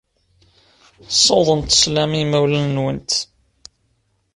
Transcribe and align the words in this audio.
Ssiwḍemt 1.09 1.73
sslam 1.77 2.11
i 2.13 2.17
yimawlan-nwent. 2.19 3.11